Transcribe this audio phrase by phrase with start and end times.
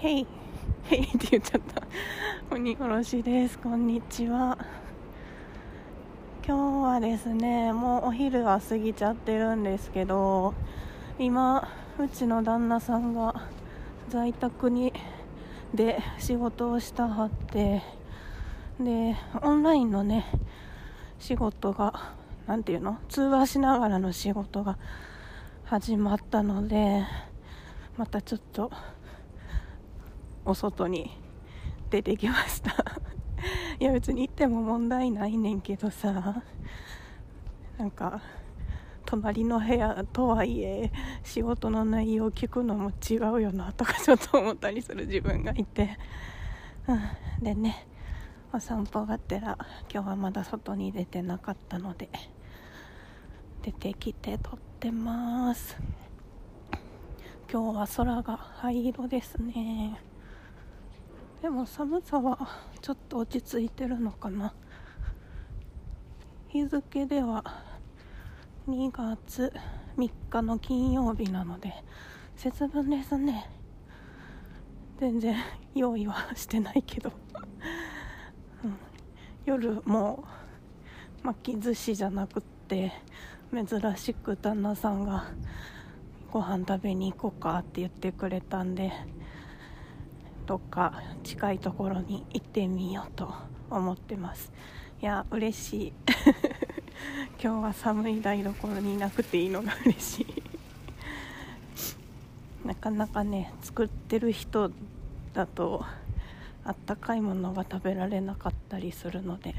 [0.00, 0.26] へい、
[0.84, 1.82] へいって言っちゃった。
[2.54, 3.58] 鬼殺しです。
[3.58, 4.56] こんにちは。
[6.46, 10.54] 今日はですね、もうお昼は過ぎちゃってるんですけど、
[11.18, 11.68] 今、
[11.98, 13.48] うちの旦那さんが
[14.08, 14.92] 在宅に
[15.74, 17.82] で仕事をしたはって、
[18.78, 20.26] で、オンラインのね、
[21.18, 22.14] 仕事が、
[22.46, 22.98] なんていうの？
[23.08, 24.78] 通話しながらの仕事が
[25.64, 27.02] 始まったので、
[27.96, 28.70] またちょっと、
[30.48, 31.10] お外に
[31.90, 32.70] 出てきました。
[33.78, 36.42] いや別に行っても問題ないねんけどさ。
[37.76, 38.22] なんか
[39.04, 40.90] 隣の部屋とはいえ
[41.22, 45.96] 仕事の内容聞くのも違うよなとかちょっと思ったりする自分がいて、
[46.88, 46.94] う
[47.40, 47.86] ん、でね
[48.52, 49.56] お散歩がてら
[49.92, 52.08] 今日はまだ外に出てなかったので
[53.62, 55.76] 出てきて撮ってます。
[57.50, 60.07] 今日は空が灰色ですね。
[61.40, 62.36] でも寒さは
[62.80, 64.52] ちょっと落ち着いてるのかな。
[66.48, 67.44] 日付では
[68.66, 69.52] 2月
[69.96, 71.72] 3日の金曜日なので
[72.34, 73.48] 節分ですね。
[74.98, 75.36] 全然
[75.76, 77.12] 用意はしてないけど、
[78.64, 78.76] うん、
[79.44, 80.24] 夜も
[81.22, 82.92] 巻き寿司じゃなくって
[83.52, 85.26] 珍しく旦那さんが
[86.32, 88.92] ご飯食べに行こうかって言ってくれたんで
[90.48, 93.34] どっか近いところに行ってみようと
[93.68, 94.50] 思ってます。
[95.02, 95.92] いや嬉しい。
[97.38, 100.42] 今日は寒い台所にいなくていいのが嬉しい。
[102.66, 104.70] なかなかね作ってる人
[105.34, 105.84] だと
[106.64, 109.54] あったかいものが食べられなかったりするので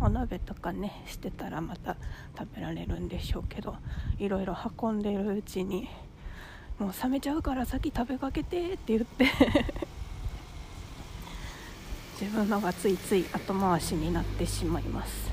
[0.00, 1.96] お鍋とかねしてたらまた
[2.38, 3.76] 食べられるんでしょうけど
[4.18, 5.88] いろいろ運んでるうちに
[6.78, 9.26] もう冷めちゃうから先食べかけてって言って
[12.18, 15.30] 自分のがついつい後回しになってしまいます。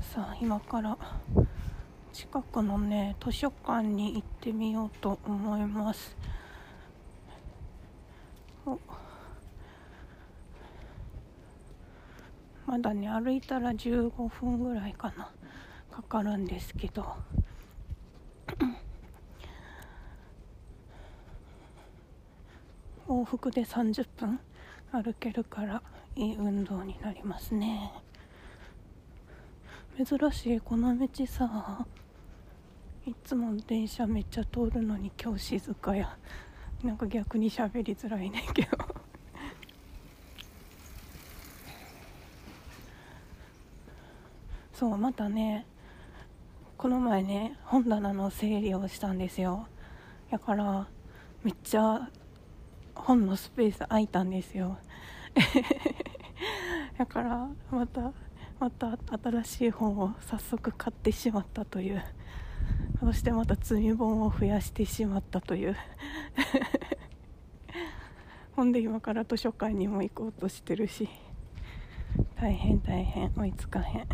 [0.00, 0.96] さあ今から
[2.12, 6.16] 近くのね図書館に行ってみようと思います。
[12.66, 15.30] まだね歩いたら15分ぐらいかな。
[15.90, 17.16] かかるんですけど。
[23.18, 24.38] 往復で30分
[24.92, 25.82] 歩けるから
[26.14, 27.92] いい運動になりますね。
[29.96, 31.84] 珍しいこの道さ
[33.04, 36.16] いつも電車めっちゃ通るのに今日静かや。
[36.84, 38.68] なんか逆に喋りづらいねんけど。
[44.72, 45.66] そうまたね
[46.76, 49.66] この前ね本棚の整理をしたんですよ。
[50.30, 50.86] だから
[51.42, 52.08] めっちゃ
[52.98, 54.78] 本のスペース空いたんですよ。
[56.98, 58.12] だからまた
[58.58, 62.02] また新しい本を早速買ってしまったという。
[63.00, 65.76] そしてまた積み本を増やしてしまったという。
[68.56, 71.08] ほんで今から図書館にも行こうとしてるし。
[72.34, 73.32] 大変大変。
[73.36, 74.08] 追いつかへん。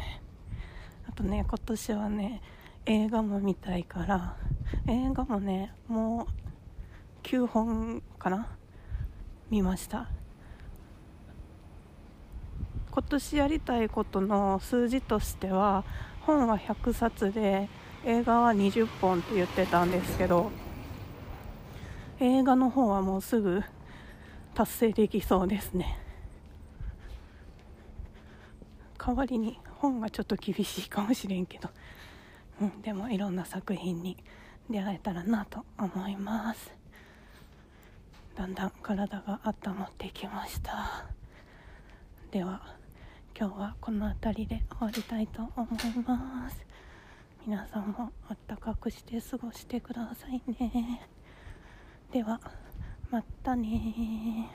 [1.09, 2.43] あとね今年はね
[2.85, 4.37] 映画も見たいから。
[4.87, 6.27] 映画もねもう
[7.23, 8.59] 9本かな。
[9.55, 10.09] 見ました。
[12.91, 15.85] 今年やりたいことの数字としては
[16.23, 17.69] 本は100冊で
[18.05, 20.51] 映画は20本って言ってたんですけど
[22.19, 23.63] 映画の方はもうすぐ
[24.55, 26.01] 達成できそうですね。
[28.99, 31.69] 代わりに本がちょっと厳しいかもしれんけど、
[32.61, 34.17] うん、でもいろんな作品に
[34.69, 36.84] 出会えたらなと思います。
[38.35, 41.07] だんだん体が温まってきました。
[42.31, 42.61] では
[43.39, 46.67] 今日はこの辺りで終わりたいと思います。
[47.47, 51.09] 皆さんもあったかくして過ごしてくださいね。
[52.11, 52.41] では
[53.11, 54.51] またね